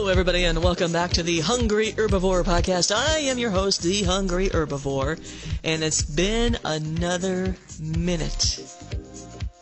Hello, 0.00 0.10
everybody, 0.10 0.44
and 0.44 0.64
welcome 0.64 0.92
back 0.92 1.10
to 1.10 1.22
the 1.22 1.40
Hungry 1.40 1.92
Herbivore 1.92 2.42
podcast. 2.42 2.90
I 2.90 3.18
am 3.18 3.36
your 3.36 3.50
host, 3.50 3.82
the 3.82 4.02
Hungry 4.02 4.48
Herbivore, 4.48 5.20
and 5.62 5.84
it's 5.84 6.00
been 6.00 6.56
another 6.64 7.54
minute. 7.78 8.64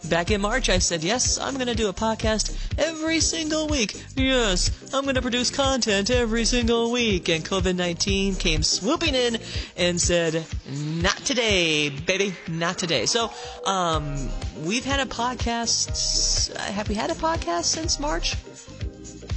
Back 0.09 0.31
in 0.31 0.41
March, 0.41 0.69
I 0.69 0.79
said, 0.79 1.03
yes, 1.03 1.41
I'm 1.41 1.55
going 1.55 1.67
to 1.67 1.75
do 1.75 1.89
a 1.89 1.93
podcast 1.93 2.57
every 2.79 3.19
single 3.19 3.67
week. 3.67 4.01
Yes, 4.15 4.95
I'm 4.95 5.03
going 5.03 5.17
to 5.17 5.23
produce 5.23 5.51
content 5.51 6.09
every 6.09 6.45
single 6.45 6.93
week. 6.93 7.29
And 7.29 7.45
COVID 7.45 7.75
19 7.75 8.37
came 8.37 8.63
swooping 8.63 9.17
in 9.17 9.39
and 9.77 10.01
said, 10.01 10.47
not 10.71 11.17
today, 11.17 11.89
baby, 11.89 12.33
not 12.47 12.79
today. 12.79 13.07
So, 13.07 13.33
um, 13.67 14.29
we've 14.63 14.85
had 14.85 15.01
a 15.01 15.11
podcast. 15.11 16.57
Have 16.57 16.89
we 16.89 16.95
had 16.95 17.11
a 17.11 17.15
podcast 17.15 17.65
since 17.65 17.99
March? 17.99 18.37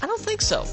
I 0.04 0.06
don't 0.06 0.22
think 0.22 0.44
so. 0.44 0.68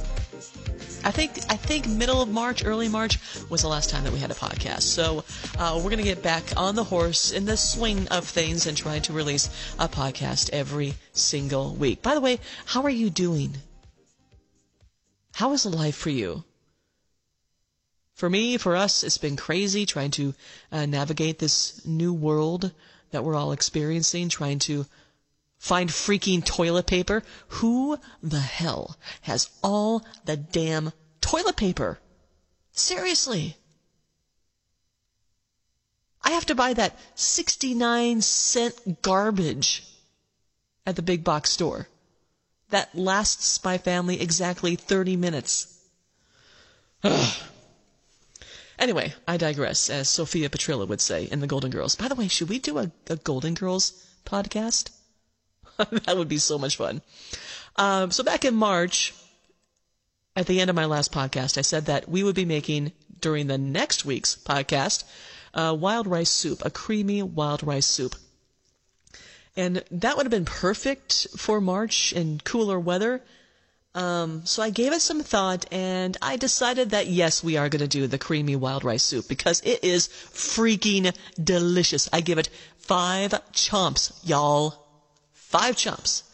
I 1.05 1.11
think 1.11 1.38
I 1.48 1.57
think 1.57 1.87
middle 1.87 2.20
of 2.20 2.29
March, 2.29 2.65
early 2.65 2.88
March 2.88 3.19
was 3.48 3.62
the 3.62 3.69
last 3.69 3.91
time 3.91 4.05
that 4.05 4.12
we 4.12 4.19
had 4.19 4.30
a 4.30 4.34
podcast. 4.34 4.83
So 4.83 5.25
uh, 5.59 5.80
we're 5.83 5.91
gonna 5.91 6.02
get 6.02 6.23
back 6.23 6.45
on 6.56 6.75
the 6.75 6.84
horse 6.84 7.30
in 7.30 7.45
the 7.45 7.56
swing 7.56 8.09
of 8.09 8.27
things 8.27 8.66
and 8.66 8.77
try 8.77 8.98
to 9.01 9.12
release 9.12 9.48
a 9.79 9.89
podcast 9.89 10.51
every 10.53 10.95
single 11.12 11.75
week. 11.75 12.03
By 12.03 12.15
the 12.15 12.20
way, 12.20 12.41
how 12.66 12.83
are 12.83 12.91
you 12.91 13.11
doing? 13.11 13.56
How 15.33 15.53
is 15.53 15.65
life 15.65 15.97
for 15.97 16.11
you? 16.11 16.45
For 18.15 18.28
me, 18.28 18.56
for 18.56 18.75
us, 18.75 19.05
it's 19.05 19.19
been 19.19 19.37
crazy 19.37 19.87
trying 19.87 20.11
to 20.12 20.34
uh, 20.72 20.87
navigate 20.87 21.39
this 21.39 21.87
new 21.87 22.12
world 22.12 22.72
that 23.12 23.22
we're 23.22 23.37
all 23.37 23.53
experiencing, 23.53 24.28
trying 24.28 24.59
to 24.61 24.87
Find 25.59 25.91
freaking 25.91 26.45
toilet 26.45 26.87
paper? 26.87 27.25
Who 27.48 27.98
the 28.23 28.41
hell 28.41 28.97
has 29.23 29.51
all 29.62 30.05
the 30.25 30.37
damn 30.37 30.92
toilet 31.20 31.56
paper? 31.56 31.98
Seriously. 32.73 33.56
I 36.23 36.31
have 36.31 36.47
to 36.47 36.55
buy 36.55 36.75
that 36.75 36.98
69 37.17 38.23
cent 38.23 39.03
garbage 39.03 39.84
at 40.87 40.97
the 40.97 41.03
big 41.03 41.25
box 41.25 41.50
store. 41.50 41.89
That 42.70 42.95
lasts 42.95 43.62
my 43.65 43.78
family 43.78 44.20
exactly 44.20 44.77
30 44.77 45.17
minutes. 45.17 45.78
Ugh. 47.03 47.34
anyway, 48.78 49.15
I 49.27 49.39
digress, 49.39 49.91
as 49.91 50.09
Sophia 50.09 50.50
Petrillo 50.50 50.87
would 50.87 51.00
say 51.00 51.25
in 51.25 51.41
The 51.41 51.47
Golden 51.47 51.70
Girls. 51.70 51.97
By 51.97 52.09
the 52.09 52.15
way, 52.15 52.28
should 52.28 52.48
we 52.48 52.59
do 52.59 52.78
a, 52.78 52.91
a 53.09 53.17
Golden 53.17 53.55
Girls 53.55 53.93
podcast? 54.25 54.91
that 55.91 56.17
would 56.17 56.29
be 56.29 56.39
so 56.39 56.59
much 56.59 56.77
fun. 56.77 57.01
Um, 57.77 58.11
so 58.11 58.25
back 58.25 58.45
in 58.45 58.55
March, 58.55 59.15
at 60.34 60.47
the 60.47 60.61
end 60.61 60.71
of 60.71 60.77
my 60.77 60.87
last 60.87 61.12
podcast, 61.12 61.57
I 61.57 61.62
said 61.62 61.87
that 61.87 62.09
we 62.09 62.23
would 62.23 62.34
be 62.34 62.45
making 62.45 62.93
during 63.21 63.47
the 63.47 63.59
next 63.59 64.05
week's 64.05 64.34
podcast 64.34 65.05
uh, 65.55 65.77
wild 65.79 66.06
rice 66.06 66.31
soup, 66.31 66.65
a 66.65 66.71
creamy 66.71 67.23
wild 67.23 67.62
rice 67.62 67.87
soup. 67.87 68.15
And 69.56 69.83
that 69.91 70.17
would 70.17 70.27
have 70.27 70.31
been 70.31 70.45
perfect 70.45 71.29
for 71.37 71.61
March 71.61 72.12
and 72.12 72.43
cooler 72.43 72.79
weather. 72.79 73.23
Um, 73.95 74.47
so 74.47 74.62
I 74.62 74.71
gave 74.71 74.93
it 74.93 75.01
some 75.01 75.23
thought 75.23 75.67
and 75.73 76.17
I 76.23 76.37
decided 76.37 76.91
that 76.91 77.06
yes, 77.06 77.43
we 77.43 77.56
are 77.56 77.69
going 77.69 77.81
to 77.81 77.89
do 77.89 78.06
the 78.06 78.19
creamy 78.19 78.55
wild 78.55 78.84
rice 78.84 79.03
soup 79.03 79.27
because 79.29 79.61
it 79.65 79.83
is 79.83 80.09
freaking 80.09 81.12
delicious. 81.43 82.09
I 82.12 82.21
give 82.21 82.38
it 82.38 82.49
five 82.77 83.33
chomps, 83.53 84.12
y'all 84.25 84.88
five 85.48 85.76
chomps. 85.76 86.25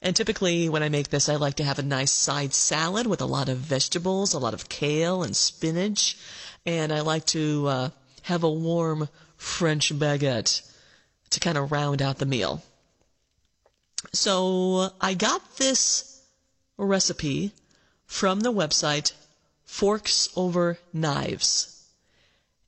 And 0.00 0.14
typically, 0.14 0.68
when 0.68 0.84
I 0.84 0.88
make 0.88 1.08
this, 1.08 1.28
I 1.28 1.34
like 1.34 1.56
to 1.56 1.64
have 1.64 1.80
a 1.80 1.82
nice 1.82 2.12
side 2.12 2.54
salad 2.54 3.08
with 3.08 3.20
a 3.20 3.26
lot 3.26 3.48
of 3.48 3.58
vegetables, 3.58 4.34
a 4.34 4.38
lot 4.38 4.54
of 4.54 4.68
kale 4.68 5.24
and 5.24 5.34
spinach, 5.34 6.16
and 6.64 6.92
I 6.92 7.00
like 7.00 7.26
to 7.26 7.66
uh, 7.66 7.90
have 8.22 8.44
a 8.44 8.50
warm 8.50 9.08
French 9.36 9.92
baguette 9.92 10.62
to 11.30 11.40
kind 11.40 11.58
of 11.58 11.72
round 11.72 12.00
out 12.00 12.18
the 12.18 12.26
meal. 12.26 12.62
So 14.12 14.92
I 15.00 15.14
got 15.14 15.56
this 15.56 16.22
recipe 16.76 17.50
from 18.06 18.38
the 18.40 18.52
website 18.52 19.12
Forks 19.64 20.28
Over 20.36 20.78
Knives. 20.92 21.84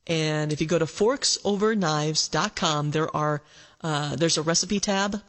And 0.07 0.51
if 0.51 0.59
you 0.59 0.67
go 0.67 0.79
to 0.79 0.85
forksoverknives.com, 0.85 2.91
there 2.91 3.15
are 3.15 3.41
uh, 3.81 4.17
there's 4.17 4.37
a 4.37 4.41
recipe 4.41 4.81
tab 4.81 5.21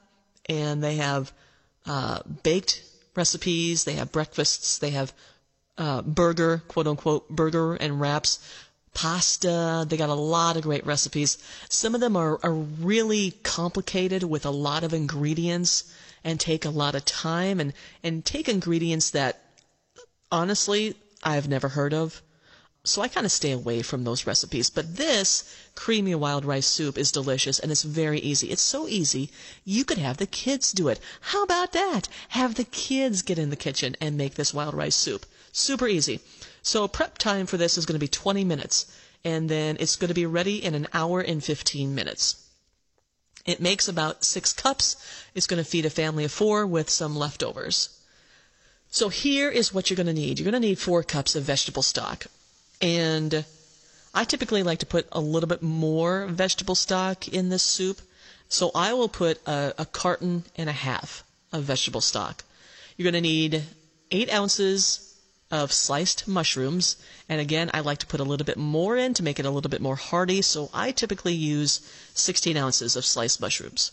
and 0.50 0.83
they 0.83 0.97
have 0.97 1.33
uh, 1.87 2.19
baked 2.43 2.83
recipes, 3.15 3.84
they 3.84 3.94
have 3.94 4.11
breakfasts, 4.11 4.78
they 4.78 4.91
have 4.91 5.12
uh, 5.78 6.03
burger, 6.03 6.62
quote 6.66 6.88
unquote, 6.88 7.28
burger 7.31 7.75
and 7.75 8.00
wraps, 8.00 8.41
pasta. 8.93 9.87
They 9.89 9.97
got 9.97 10.09
a 10.09 10.15
lot 10.15 10.56
of 10.56 10.65
great 10.65 10.84
recipes. 10.84 11.39
Some 11.69 11.94
of 11.94 12.00
them 12.00 12.16
are, 12.16 12.41
are 12.43 12.53
really 12.53 13.31
complicated 13.44 14.25
with 14.25 14.44
a 14.44 14.50
lot 14.50 14.83
of 14.83 14.93
ingredients 14.93 15.84
and 16.25 16.39
take 16.41 16.65
a 16.65 16.71
lot 16.71 16.97
of 16.97 17.05
time 17.05 17.60
and, 17.60 17.72
and 18.03 18.25
take 18.25 18.49
ingredients 18.49 19.10
that 19.10 19.41
honestly 20.33 20.97
I've 21.22 21.49
never 21.49 21.69
heard 21.69 21.94
of. 21.94 22.21
So 22.83 23.03
I 23.03 23.09
kind 23.09 23.27
of 23.27 23.33
stay 23.33 23.53
away 23.53 23.83
from 23.83 24.05
those 24.05 24.27
recipes. 24.27 24.71
But 24.71 24.97
this 24.97 25.45
creamy 25.75 26.15
wild 26.15 26.47
rice 26.47 26.67
soup 26.67 26.97
is 26.97 27.13
delicious 27.13 27.59
and 27.59 27.71
it's 27.71 27.83
very 27.83 28.19
easy. 28.21 28.51
It's 28.51 28.63
so 28.63 28.89
easy, 28.89 29.31
you 29.67 29.85
could 29.85 29.99
have 29.99 30.17
the 30.17 30.27
kids 30.27 30.73
do 30.73 30.89
it. 30.89 30.99
How 31.21 31.43
about 31.43 31.73
that? 31.73 32.09
Have 32.31 32.55
the 32.55 32.65
kids 32.65 33.21
get 33.21 33.39
in 33.39 33.51
the 33.51 33.57
kitchen 33.57 33.97
and 34.01 34.17
make 34.17 34.35
this 34.35 34.55
wild 34.55 34.73
rice 34.73 34.97
soup. 34.97 35.27
Super 35.53 35.89
easy. 35.89 36.21
So 36.63 36.89
prep 36.89 37.19
time 37.19 37.45
for 37.47 37.59
this 37.59 37.77
is 37.77 37.85
going 37.85 37.97
to 37.97 38.05
be 38.05 38.09
20 38.09 38.45
minutes 38.45 38.87
and 39.25 39.51
then 39.51 39.77
it's 39.79 39.97
going 39.97 40.09
to 40.09 40.15
be 40.15 40.25
ready 40.25 40.65
in 40.65 40.75
an 40.75 40.89
hour 40.95 41.21
and 41.21 41.45
15 41.45 41.95
minutes. 41.95 42.37
It 43.45 43.61
makes 43.61 43.89
about 43.89 44.25
six 44.25 44.55
cups. 44.55 44.97
It's 45.35 45.47
going 45.47 45.63
to 45.63 45.69
feed 45.69 45.85
a 45.85 45.91
family 45.91 46.25
of 46.25 46.33
four 46.33 46.67
with 46.67 46.89
some 46.89 47.15
leftovers. 47.15 47.91
So 48.91 49.11
here 49.11 49.51
is 49.51 49.75
what 49.75 49.91
you're 49.91 49.97
going 49.99 50.07
to 50.07 50.15
need. 50.15 50.39
You're 50.39 50.51
going 50.51 50.63
to 50.63 50.67
need 50.67 50.79
four 50.79 51.03
cups 51.03 51.37
of 51.37 51.43
vegetable 51.45 51.83
stock. 51.83 52.27
And 52.81 53.45
I 54.13 54.25
typically 54.25 54.63
like 54.63 54.79
to 54.81 54.87
put 54.87 55.07
a 55.13 55.21
little 55.21 55.49
bit 55.49 55.63
more 55.63 56.27
vegetable 56.27 56.75
stock 56.75 57.29
in 57.29 57.49
this 57.49 57.63
soup. 57.63 58.01
So 58.49 58.71
I 58.75 58.93
will 58.95 59.09
put 59.09 59.41
a, 59.47 59.75
a 59.79 59.87
carton 59.87 60.45
and 60.57 60.69
a 60.69 60.73
half 60.73 61.23
of 61.53 61.65
vegetable 61.65 62.01
stock. 62.01 62.45
You're 62.97 63.11
going 63.11 63.23
to 63.23 63.29
need 63.29 63.65
eight 64.11 64.33
ounces 64.33 65.15
of 65.51 65.73
sliced 65.73 66.29
mushrooms. 66.29 66.97
And 67.29 67.41
again, 67.41 67.71
I 67.75 67.81
like 67.81 67.99
to 67.99 68.07
put 68.07 68.21
a 68.21 68.25
little 68.25 68.45
bit 68.45 68.57
more 68.57 68.97
in 68.97 69.15
to 69.15 69.23
make 69.23 69.39
it 69.39 69.47
a 69.47 69.51
little 69.51 69.71
bit 69.71 69.81
more 69.81 69.97
hearty. 69.97 70.43
So 70.43 70.71
I 70.73 70.93
typically 70.93 71.35
use 71.35 71.81
16 72.15 72.57
ounces 72.57 72.97
of 72.97 73.05
sliced 73.05 73.41
mushrooms. 73.41 73.93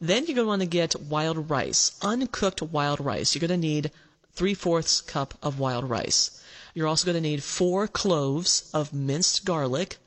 Then 0.00 0.26
you're 0.26 0.34
going 0.34 0.44
to 0.46 0.48
want 0.48 0.62
to 0.62 0.66
get 0.66 0.96
wild 1.00 1.50
rice, 1.50 1.92
uncooked 2.02 2.62
wild 2.62 3.00
rice. 3.00 3.34
You're 3.34 3.46
going 3.46 3.60
to 3.60 3.66
need 3.68 3.90
three 4.34 4.54
fourths 4.54 5.00
cup 5.00 5.34
of 5.42 5.58
wild 5.58 5.88
rice. 5.88 6.40
You're 6.74 6.86
also 6.86 7.04
going 7.04 7.16
to 7.22 7.28
need 7.28 7.42
four 7.42 7.88
cloves 7.88 8.70
of 8.72 8.92
minced 8.92 9.44
garlic. 9.44 9.98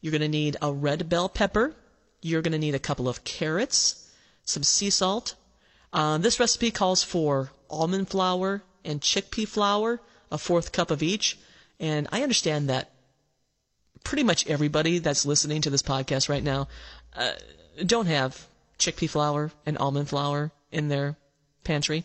You're 0.00 0.12
going 0.12 0.20
to 0.20 0.28
need 0.28 0.56
a 0.60 0.72
red 0.72 1.08
bell 1.08 1.28
pepper. 1.28 1.74
You're 2.22 2.42
going 2.42 2.52
to 2.52 2.58
need 2.58 2.74
a 2.74 2.78
couple 2.78 3.08
of 3.08 3.24
carrots, 3.24 4.10
some 4.44 4.62
sea 4.62 4.90
salt. 4.90 5.34
Uh, 5.92 6.18
this 6.18 6.38
recipe 6.38 6.70
calls 6.70 7.02
for 7.02 7.50
almond 7.68 8.08
flour 8.08 8.62
and 8.84 9.00
chickpea 9.00 9.48
flour, 9.48 10.00
a 10.30 10.38
fourth 10.38 10.72
cup 10.72 10.90
of 10.90 11.02
each. 11.02 11.38
And 11.78 12.08
I 12.12 12.22
understand 12.22 12.68
that 12.68 12.90
pretty 14.04 14.22
much 14.22 14.46
everybody 14.46 14.98
that's 14.98 15.26
listening 15.26 15.62
to 15.62 15.70
this 15.70 15.82
podcast 15.82 16.28
right 16.28 16.42
now 16.42 16.68
uh, 17.14 17.32
don't 17.84 18.06
have 18.06 18.46
chickpea 18.78 19.08
flour 19.08 19.50
and 19.66 19.76
almond 19.78 20.08
flour 20.08 20.52
in 20.72 20.88
their 20.88 21.16
pantry. 21.64 22.04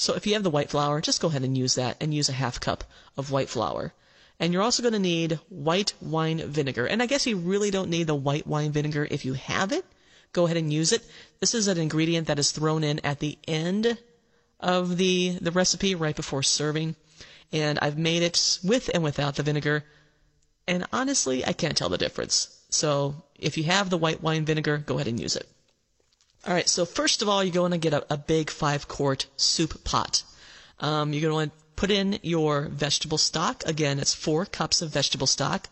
So 0.00 0.14
if 0.14 0.28
you 0.28 0.34
have 0.34 0.44
the 0.44 0.50
white 0.50 0.70
flour, 0.70 1.00
just 1.00 1.20
go 1.20 1.26
ahead 1.26 1.42
and 1.42 1.58
use 1.58 1.74
that 1.74 1.96
and 2.00 2.14
use 2.14 2.28
a 2.28 2.32
half 2.32 2.60
cup 2.60 2.84
of 3.16 3.32
white 3.32 3.48
flour. 3.48 3.92
And 4.38 4.52
you're 4.52 4.62
also 4.62 4.80
going 4.80 4.92
to 4.92 5.00
need 5.00 5.40
white 5.48 5.92
wine 6.00 6.38
vinegar. 6.48 6.86
And 6.86 7.02
I 7.02 7.06
guess 7.06 7.26
you 7.26 7.36
really 7.36 7.72
don't 7.72 7.90
need 7.90 8.06
the 8.06 8.14
white 8.14 8.46
wine 8.46 8.70
vinegar 8.70 9.08
if 9.10 9.24
you 9.24 9.32
have 9.32 9.72
it. 9.72 9.84
Go 10.32 10.44
ahead 10.44 10.56
and 10.56 10.72
use 10.72 10.92
it. 10.92 11.02
This 11.40 11.52
is 11.52 11.66
an 11.66 11.78
ingredient 11.78 12.28
that 12.28 12.38
is 12.38 12.52
thrown 12.52 12.84
in 12.84 13.00
at 13.00 13.18
the 13.18 13.38
end 13.48 13.98
of 14.60 14.98
the, 14.98 15.36
the 15.40 15.50
recipe 15.50 15.96
right 15.96 16.14
before 16.14 16.44
serving. 16.44 16.94
And 17.50 17.80
I've 17.82 17.98
made 17.98 18.22
it 18.22 18.60
with 18.62 18.88
and 18.94 19.02
without 19.02 19.34
the 19.34 19.42
vinegar. 19.42 19.84
And 20.68 20.86
honestly, 20.92 21.44
I 21.44 21.52
can't 21.52 21.76
tell 21.76 21.88
the 21.88 21.98
difference. 21.98 22.56
So 22.70 23.16
if 23.36 23.58
you 23.58 23.64
have 23.64 23.90
the 23.90 23.98
white 23.98 24.22
wine 24.22 24.44
vinegar, 24.44 24.78
go 24.78 24.94
ahead 24.94 25.08
and 25.08 25.18
use 25.18 25.34
it. 25.34 25.48
All 26.46 26.54
right, 26.54 26.68
so 26.68 26.84
first 26.84 27.20
of 27.20 27.28
all, 27.28 27.42
you're 27.42 27.52
going 27.52 27.72
to 27.72 27.78
get 27.78 27.92
a, 27.92 28.14
a 28.14 28.16
big 28.16 28.48
five 28.50 28.86
quart 28.88 29.26
soup 29.36 29.84
pot. 29.84 30.22
Um, 30.78 31.12
you're 31.12 31.22
going 31.22 31.30
to 31.30 31.34
wanna 31.34 31.50
put 31.74 31.90
in 31.90 32.18
your 32.22 32.62
vegetable 32.62 33.18
stock. 33.18 33.64
Again, 33.66 33.98
it's 33.98 34.14
four 34.14 34.46
cups 34.46 34.80
of 34.80 34.90
vegetable 34.90 35.26
stock, 35.26 35.68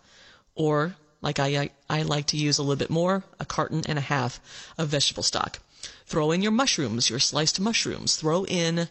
or 0.54 0.96
like 1.22 1.38
I, 1.38 1.46
I, 1.56 1.70
I 1.88 2.02
like 2.02 2.26
to 2.28 2.36
use 2.36 2.58
a 2.58 2.62
little 2.62 2.76
bit 2.76 2.90
more, 2.90 3.24
a 3.38 3.44
carton 3.44 3.82
and 3.86 3.98
a 3.98 4.02
half 4.02 4.40
of 4.76 4.88
vegetable 4.88 5.22
stock. 5.22 5.60
Throw 6.06 6.30
in 6.30 6.42
your 6.42 6.52
mushrooms, 6.52 7.10
your 7.10 7.20
sliced 7.20 7.60
mushrooms. 7.60 8.16
Throw 8.16 8.44
in 8.44 8.88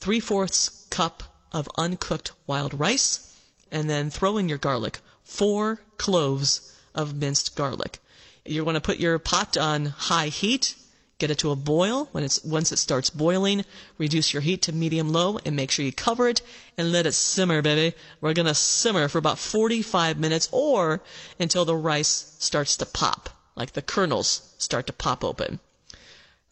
three 0.00 0.20
fourths 0.20 0.86
cup 0.90 1.22
of 1.52 1.68
uncooked 1.76 2.32
wild 2.46 2.78
rice, 2.78 3.34
and 3.70 3.88
then 3.88 4.10
throw 4.10 4.36
in 4.36 4.48
your 4.48 4.58
garlic. 4.58 5.00
Four 5.22 5.80
cloves 5.96 6.72
of 6.94 7.14
minced 7.14 7.56
garlic. 7.56 7.98
You're 8.44 8.64
going 8.64 8.74
to 8.74 8.80
put 8.80 8.98
your 8.98 9.18
pot 9.18 9.56
on 9.56 9.86
high 9.86 10.28
heat, 10.28 10.74
get 11.18 11.30
it 11.30 11.38
to 11.38 11.50
a 11.50 11.56
boil. 11.56 12.08
When 12.12 12.24
it's 12.24 12.42
once 12.44 12.72
it 12.72 12.78
starts 12.78 13.10
boiling, 13.10 13.64
reduce 13.98 14.32
your 14.32 14.42
heat 14.42 14.62
to 14.62 14.72
medium 14.72 15.12
low 15.12 15.38
and 15.44 15.54
make 15.54 15.70
sure 15.70 15.84
you 15.84 15.92
cover 15.92 16.28
it 16.28 16.42
and 16.76 16.90
let 16.90 17.06
it 17.06 17.12
simmer, 17.12 17.62
baby. 17.62 17.96
We're 18.20 18.34
going 18.34 18.46
to 18.46 18.54
simmer 18.54 19.08
for 19.08 19.18
about 19.18 19.38
45 19.38 20.18
minutes 20.18 20.48
or 20.50 21.00
until 21.38 21.64
the 21.64 21.76
rice 21.76 22.36
starts 22.38 22.76
to 22.78 22.86
pop, 22.86 23.30
like 23.54 23.72
the 23.72 23.82
kernels 23.82 24.54
start 24.58 24.86
to 24.88 24.92
pop 24.92 25.22
open. 25.24 25.60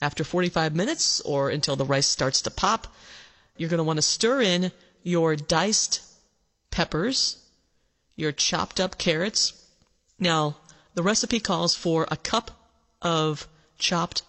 After 0.01 0.25
45 0.25 0.75
minutes 0.75 1.21
or 1.21 1.51
until 1.51 1.77
the 1.77 1.85
rice 1.85 2.07
starts 2.07 2.43
to 2.43 2.51
pop, 2.51 2.95
you're 3.57 3.71
going 3.71 3.79
to 3.79 3.85
want 3.85 3.99
to 3.99 4.03
stir 4.03 4.41
in 4.41 4.73
your 5.03 5.37
diced 5.37 6.01
peppers, 6.71 7.39
your 8.17 8.33
chopped 8.33 8.81
up 8.81 8.99
carrots. 8.99 9.53
Now, 10.19 10.57
the 10.95 11.03
recipe 11.03 11.41
calls 11.41 11.75
for 11.75 12.07
a 12.11 12.17
cup 12.17 12.51
of 13.01 13.47
chopped 13.79 14.23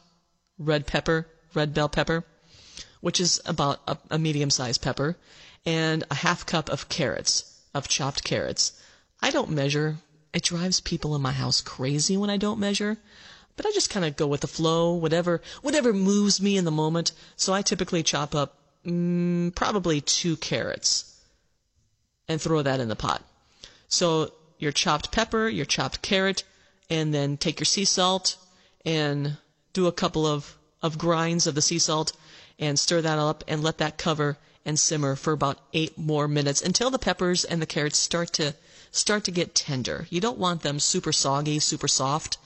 red 0.65 0.88
pepper, 0.88 1.27
red 1.54 1.74
bell 1.74 1.89
pepper, 1.89 2.25
which 3.01 3.19
is 3.19 3.42
about 3.45 3.81
a, 3.88 3.98
a 4.12 4.19
medium 4.19 4.50
sized 4.50 4.81
pepper, 4.81 5.18
and 5.65 6.04
a 6.10 6.15
half 6.15 6.45
cup 6.45 6.69
of 6.69 6.89
carrots, 6.89 7.60
of 7.74 7.88
chopped 7.88 8.24
carrots. 8.24 8.74
I 9.21 9.31
don't 9.31 9.50
measure. 9.50 9.98
It 10.33 10.44
drives 10.44 10.80
people 10.80 11.15
in 11.15 11.21
my 11.21 11.31
house 11.31 11.62
crazy 11.62 12.18
when 12.18 12.30
I 12.30 12.38
don't 12.38 12.60
measure. 12.60 12.98
But 13.56 13.65
I 13.65 13.71
just 13.71 13.89
kind 13.89 14.06
of 14.06 14.15
go 14.15 14.25
with 14.25 14.42
the 14.42 14.48
flow, 14.48 14.94
whatever 14.94 15.42
whatever 15.62 15.94
moves 15.94 16.42
me 16.42 16.57
in 16.57 16.65
the 16.65 16.71
moment. 16.71 17.12
So 17.36 17.54
I 17.54 17.62
typically 17.62 18.01
chop 18.01 18.33
up 18.33 18.57
mm, 18.86 19.54
probably 19.56 20.01
two 20.01 20.38
carrots 20.38 21.19
and 22.27 22.42
throw 22.42 22.62
that 22.62 22.80
in 22.80 22.88
the 22.88 22.95
pot. 22.95 23.24
So 23.88 24.33
your 24.57 24.71
chopped 24.71 25.12
pepper, 25.12 25.48
your 25.48 25.65
chopped 25.65 26.01
carrot, 26.01 26.44
and 26.89 27.13
then 27.13 27.38
take 27.38 27.60
your 27.60 27.65
sea 27.65 27.86
salt 27.86 28.38
and 28.86 29.38
do 29.74 29.88
a 29.88 29.92
couple 29.92 30.25
of, 30.25 30.56
of 30.81 30.98
grinds 30.98 31.48
of 31.48 31.56
the 31.56 31.62
sea 31.62 31.80
salt 31.80 32.14
and 32.60 32.80
stir 32.80 33.02
that 33.02 33.20
up 33.20 33.44
and 33.48 33.64
let 33.64 33.80
that 33.80 33.98
cover 33.98 34.38
and 34.66 34.80
simmer 34.80 35.16
for 35.16 35.34
about 35.34 35.60
eight 35.74 35.98
more 35.98 36.28
minutes 36.28 36.62
until 36.62 36.90
the 36.90 37.00
peppers 37.00 37.44
and 37.44 37.62
the 37.62 37.66
carrots 37.66 37.98
start 37.98 38.31
to 38.34 38.54
start 38.92 39.24
to 39.24 39.31
get 39.31 39.56
tender. 39.56 40.08
You 40.10 40.22
don't 40.22 40.38
want 40.38 40.62
them 40.62 40.80
super 40.80 41.12
soggy, 41.12 41.60
super 41.60 41.88
soft. 41.88 42.38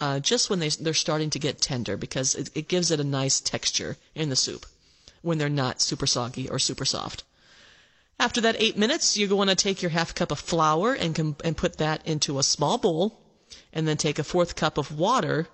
Uh, 0.00 0.18
just 0.18 0.48
when 0.48 0.58
they, 0.58 0.70
they're 0.70 0.94
starting 0.94 1.28
to 1.28 1.38
get 1.38 1.60
tender 1.60 1.96
because 1.98 2.34
it, 2.34 2.48
it 2.54 2.68
gives 2.68 2.90
it 2.90 3.00
a 3.00 3.04
nice 3.04 3.38
texture 3.38 3.98
in 4.14 4.30
the 4.30 4.36
soup 4.36 4.64
when 5.20 5.36
they're 5.36 5.50
not 5.50 5.82
super 5.82 6.06
soggy 6.06 6.48
or 6.48 6.58
super 6.58 6.86
soft. 6.86 7.22
After 8.18 8.40
that 8.40 8.56
eight 8.58 8.78
minutes, 8.78 9.18
you're 9.18 9.28
going 9.28 9.48
to 9.48 9.54
take 9.54 9.82
your 9.82 9.90
half 9.90 10.14
cup 10.14 10.30
of 10.30 10.38
flour 10.38 10.94
and, 10.94 11.18
and 11.44 11.56
put 11.56 11.76
that 11.76 12.06
into 12.06 12.38
a 12.38 12.42
small 12.42 12.78
bowl, 12.78 13.20
and 13.72 13.86
then 13.86 13.98
take 13.98 14.18
a 14.18 14.24
fourth 14.24 14.56
cup 14.56 14.78
of 14.78 14.98
water 14.98 15.48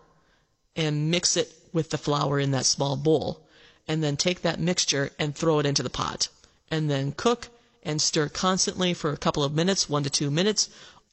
and 0.76 1.10
mix 1.10 1.36
it 1.36 1.52
with 1.72 1.90
the 1.90 1.98
flour 1.98 2.38
in 2.38 2.50
that 2.52 2.66
small 2.66 2.96
bowl. 2.96 3.40
And 3.88 4.02
then 4.02 4.16
take 4.16 4.42
that 4.42 4.60
mixture 4.60 5.10
and 5.18 5.34
throw 5.34 5.58
it 5.58 5.66
into 5.66 5.82
the 5.82 5.90
pot. 5.90 6.28
And 6.70 6.90
then 6.90 7.12
cook 7.12 7.48
and 7.82 8.02
stir 8.02 8.28
constantly 8.28 8.92
for 8.94 9.12
a 9.12 9.16
couple 9.16 9.44
of 9.44 9.54
minutes, 9.54 9.88
one 9.88 10.02
to 10.02 10.10
two 10.10 10.30
minutes, 10.30 10.68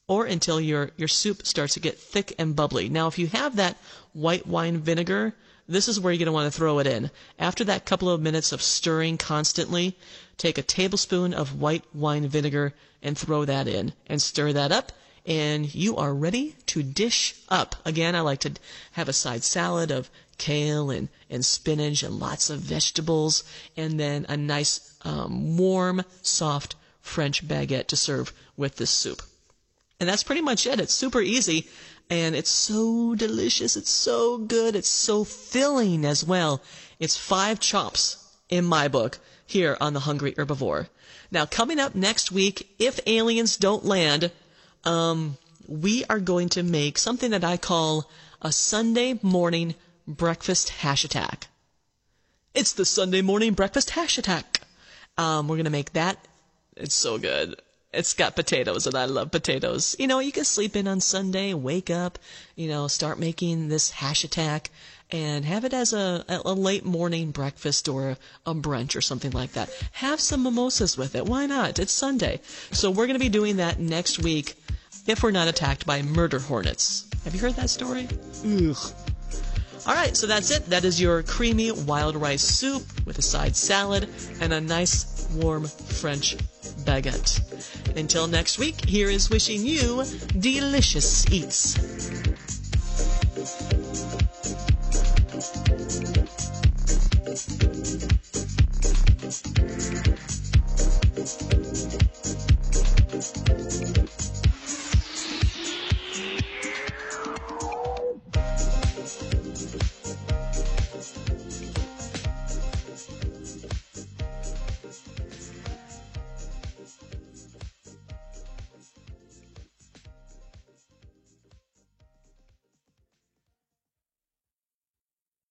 or 0.08 0.26
until 0.26 0.60
your, 0.60 0.92
your 0.98 1.08
soup 1.08 1.46
starts 1.46 1.76
to 1.76 1.80
get 1.80 2.00
thick 2.00 2.34
and 2.38 2.56
bubbly. 2.56 2.90
Now, 2.90 3.08
if 3.08 3.18
you 3.18 3.28
have 3.28 3.56
that 3.56 3.78
white 4.14 4.46
wine 4.48 4.80
vinegar, 4.80 5.34
this 5.68 5.88
is 5.88 6.00
where 6.00 6.12
you're 6.12 6.20
going 6.20 6.26
to 6.26 6.32
want 6.34 6.52
to 6.52 6.58
throw 6.58 6.80
it 6.80 6.88
in. 6.88 7.10
After 7.40 7.64
that 7.64 7.86
couple 7.86 8.10
of 8.10 8.22
minutes 8.22 8.52
of 8.52 8.62
stirring 8.62 9.18
constantly, 9.18 9.96
take 10.38 10.58
a 10.58 10.64
tablespoon 10.64 11.34
of 11.34 11.62
white 11.62 11.84
wine 11.94 12.28
vinegar 12.28 12.74
and 13.02 13.18
throw 13.18 13.46
that 13.46 13.68
in 13.68 13.94
and 14.08 14.22
stir 14.22 14.52
that 14.54 14.72
up 14.72 14.92
and 15.26 15.74
you 15.74 15.98
are 15.98 16.14
ready 16.14 16.56
to 16.68 16.84
dish 16.84 17.36
up. 17.50 17.76
Again, 17.86 18.16
I 18.16 18.22
like 18.22 18.40
to 18.40 18.54
have 18.94 19.08
a 19.08 19.14
side 19.14 19.44
salad 19.44 19.92
of 19.92 20.10
kale 20.38 20.90
and, 20.90 21.10
and 21.30 21.46
spinach 21.46 22.04
and 22.04 22.20
lots 22.20 22.50
of 22.50 22.60
vegetables, 22.60 23.44
and 23.78 24.00
then 24.00 24.26
a 24.28 24.36
nice, 24.36 24.96
um, 25.04 25.58
warm, 25.58 26.04
soft 26.22 26.76
French 27.00 27.48
baguette 27.48 27.88
to 27.88 27.96
serve 27.96 28.34
with 28.58 28.76
this 28.78 28.90
soup. 28.90 29.22
And 30.00 30.10
that's 30.10 30.24
pretty 30.24 30.42
much 30.42 30.66
it. 30.68 30.80
It's 30.80 30.94
super 30.94 31.22
easy, 31.22 31.68
and 32.10 32.36
it's 32.36 32.50
so 32.50 33.16
delicious. 33.16 33.78
It's 33.78 33.90
so 33.90 34.38
good. 34.38 34.76
It's 34.76 34.90
so 34.90 35.24
filling 35.24 36.04
as 36.06 36.26
well. 36.26 36.62
It's 37.00 37.16
five 37.16 37.60
chops 37.60 38.18
in 38.50 38.66
my 38.66 38.88
book 38.88 39.20
here 39.46 39.78
on 39.80 39.94
The 39.94 40.02
Hungry 40.02 40.34
Herbivore. 40.34 40.88
Now, 41.32 41.46
coming 41.46 41.80
up 41.80 41.96
next 41.96 42.32
week, 42.32 42.76
if 42.80 43.00
aliens 43.08 43.58
don't 43.58 43.86
land, 43.86 44.32
um, 44.86 45.38
we 45.68 46.06
are 46.06 46.20
going 46.20 46.50
to 46.50 46.64
make 46.64 46.98
something 46.98 47.32
that 47.32 47.44
I 47.44 47.58
call 47.58 48.10
a 48.42 48.52
Sunday 48.52 49.20
morning 49.22 49.76
breakfast 50.08 50.70
hash 50.70 51.04
attack. 51.04 51.48
It's 52.54 52.74
the 52.74 52.86
Sunday 52.86 53.22
morning 53.22 53.54
breakfast 53.54 53.92
hash 53.92 54.18
attack. 54.18 54.62
Um, 55.18 55.48
we're 55.48 55.56
going 55.56 55.66
to 55.66 55.72
make 55.72 55.94
that. 55.94 56.18
It's 56.76 56.96
so 56.96 57.18
good. 57.18 57.56
It's 57.94 58.14
got 58.14 58.36
potatoes, 58.36 58.88
and 58.88 58.96
I 58.96 59.06
love 59.06 59.30
potatoes. 59.30 59.96
You 60.00 60.08
know, 60.08 60.20
you 60.20 60.32
can 60.32 60.46
sleep 60.46 60.76
in 60.76 60.88
on 60.88 61.00
Sunday, 61.00 61.54
wake 61.54 61.92
up, 61.92 62.18
you 62.56 62.68
know, 62.68 62.88
start 62.88 63.20
making 63.20 63.70
this 63.70 63.92
hash 63.92 64.24
attack, 64.24 64.72
and 65.12 65.46
have 65.46 65.64
it 65.64 65.74
as 65.74 65.94
a, 65.94 66.26
a 66.28 66.54
late 66.54 66.84
morning 66.84 67.30
breakfast 67.30 67.88
or 67.88 68.18
a 68.48 68.56
brunch 68.56 68.96
or 68.96 69.02
something 69.02 69.32
like 69.32 69.54
that. 69.54 69.70
Have 69.92 70.20
some 70.20 70.42
mimosas 70.42 70.98
with 70.98 71.16
it. 71.16 71.26
Why 71.26 71.46
not? 71.46 71.78
It's 71.78 71.94
Sunday. 71.94 72.42
So 72.72 72.90
we're 72.90 73.06
going 73.06 73.20
to 73.20 73.24
be 73.24 73.30
doing 73.30 73.58
that 73.58 73.80
next 73.80 74.18
week 74.18 74.56
if 75.06 75.22
we're 75.22 75.32
not 75.32 75.48
attacked 75.48 75.86
by 75.86 76.02
murder 76.02 76.40
hornets. 76.40 77.08
Have 77.26 77.36
you 77.36 77.42
heard 77.42 77.56
that 77.58 77.70
story? 77.70 78.08
Ugh. 78.44 78.78
All 79.86 79.94
right, 79.94 80.16
so 80.16 80.28
that's 80.28 80.50
it. 80.50 80.66
That 80.68 80.86
is 80.86 81.00
your 81.00 81.24
creamy 81.24 81.72
wild 81.72 82.16
rice 82.16 82.42
soup 82.42 82.84
with 83.06 83.18
a 83.18 83.22
side 83.22 83.56
salad 83.56 84.08
and 84.40 84.54
a 84.54 84.62
nice 84.62 85.28
warm 85.36 85.66
French 85.66 86.38
baguette. 86.86 87.42
Until 87.96 88.28
next 88.28 88.58
week, 88.58 88.84
here 88.86 89.10
is 89.10 89.30
wishing 89.30 89.66
you 89.66 90.04
delicious 90.40 91.32
eats. 91.32 91.78